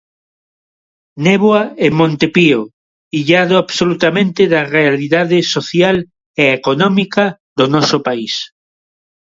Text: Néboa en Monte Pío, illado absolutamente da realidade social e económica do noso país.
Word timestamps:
Néboa 1.25 1.61
en 1.85 1.91
Monte 1.99 2.27
Pío, 2.35 2.61
illado 3.19 3.55
absolutamente 3.63 4.41
da 4.53 4.61
realidade 4.77 5.37
social 5.55 5.97
e 6.43 6.45
económica 6.59 7.23
do 7.57 7.65
noso 7.73 7.97
país. 8.07 8.33